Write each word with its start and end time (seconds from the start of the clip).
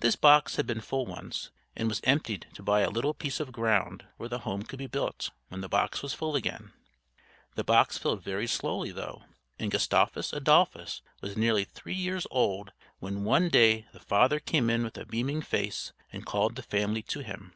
This 0.00 0.14
box 0.14 0.56
had 0.56 0.66
been 0.66 0.82
full 0.82 1.06
once, 1.06 1.50
and 1.74 1.88
was 1.88 2.02
emptied 2.04 2.48
to 2.52 2.62
buy 2.62 2.80
a 2.82 2.90
little 2.90 3.14
piece 3.14 3.40
of 3.40 3.50
ground 3.50 4.04
where 4.18 4.28
the 4.28 4.40
home 4.40 4.64
could 4.64 4.78
be 4.78 4.86
built 4.86 5.30
when 5.48 5.62
the 5.62 5.70
box 5.70 6.02
was 6.02 6.12
full 6.12 6.36
again. 6.36 6.74
The 7.54 7.64
box 7.64 7.96
filled 7.96 8.22
very 8.22 8.46
slowly, 8.46 8.90
though; 8.92 9.22
and 9.58 9.70
Gustavus 9.70 10.34
Adolphus 10.34 11.00
was 11.22 11.34
nearly 11.38 11.64
three 11.64 11.94
years 11.94 12.26
old 12.30 12.72
when 12.98 13.24
one 13.24 13.48
day 13.48 13.86
the 13.94 14.00
father 14.00 14.38
came 14.38 14.68
in 14.68 14.84
with 14.84 14.98
a 14.98 15.06
beaming 15.06 15.40
face 15.40 15.94
and 16.12 16.26
called 16.26 16.56
the 16.56 16.62
family 16.62 17.00
to 17.04 17.20
him. 17.20 17.54